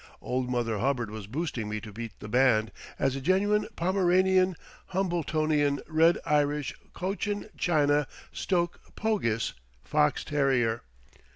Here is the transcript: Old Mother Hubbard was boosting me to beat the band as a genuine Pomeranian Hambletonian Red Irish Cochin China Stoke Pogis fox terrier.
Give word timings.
Old 0.19 0.49
Mother 0.49 0.79
Hubbard 0.79 1.11
was 1.11 1.27
boosting 1.27 1.69
me 1.69 1.79
to 1.81 1.91
beat 1.93 2.13
the 2.21 2.27
band 2.27 2.71
as 2.97 3.15
a 3.15 3.21
genuine 3.21 3.67
Pomeranian 3.75 4.55
Hambletonian 4.93 5.79
Red 5.87 6.17
Irish 6.25 6.73
Cochin 6.91 7.49
China 7.55 8.07
Stoke 8.31 8.79
Pogis 8.95 9.53
fox 9.83 10.23
terrier. 10.23 10.81